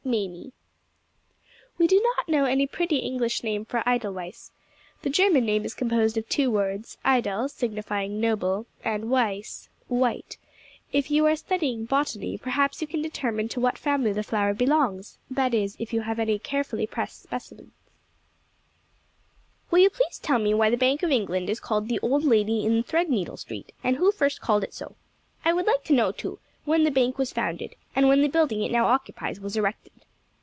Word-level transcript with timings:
MAMIE. 0.03 0.51
We 1.77 1.85
do 1.87 2.01
not 2.17 2.27
know 2.27 2.45
any 2.45 2.65
pretty 2.67 2.97
English 2.97 3.43
name 3.43 3.63
for 3.63 3.87
Edelweiss. 3.87 4.51
The 5.03 5.11
German 5.11 5.45
name 5.45 5.63
is 5.63 5.75
composed 5.75 6.17
of 6.17 6.27
two 6.27 6.49
words 6.51 6.97
edel, 7.05 7.47
signifying 7.47 8.19
noble, 8.19 8.65
and 8.83 9.09
weiss, 9.11 9.69
white. 9.87 10.37
If 10.91 11.11
you 11.11 11.27
are 11.27 11.35
studying 11.35 11.85
botany, 11.85 12.37
perhaps 12.37 12.81
you 12.81 12.87
can 12.87 13.01
determine 13.03 13.47
to 13.49 13.59
what 13.61 13.77
family 13.77 14.11
the 14.11 14.23
flower 14.23 14.55
belongs 14.55 15.19
that 15.29 15.53
is, 15.53 15.77
if 15.79 15.93
you 15.93 16.01
have 16.01 16.19
any 16.19 16.39
carefully 16.39 16.87
pressed 16.87 17.21
specimens. 17.21 17.71
Will 19.69 19.79
you 19.79 19.89
please 19.91 20.17
tell 20.19 20.39
me 20.39 20.53
why 20.53 20.69
the 20.71 20.77
Bank 20.77 21.03
of 21.03 21.11
England 21.11 21.47
is 21.49 21.59
called 21.61 21.87
"the 21.87 21.99
Old 22.01 22.25
Lady 22.25 22.65
in 22.65 22.83
Threadneedle 22.83 23.37
Street," 23.37 23.71
and 23.83 23.95
who 23.97 24.11
first 24.11 24.41
called 24.41 24.63
it 24.63 24.73
so? 24.73 24.95
I 25.45 25.53
would 25.53 25.67
like 25.67 25.83
to 25.85 25.93
know, 25.93 26.11
too, 26.11 26.39
when 26.65 26.83
the 26.83 26.91
bank 26.91 27.17
was 27.17 27.33
founded, 27.33 27.75
and 27.95 28.07
when 28.07 28.21
the 28.21 28.27
building 28.27 28.61
it 28.61 28.71
now 28.71 28.85
occupies 28.85 29.39
was 29.39 29.57
erected. 29.57 29.91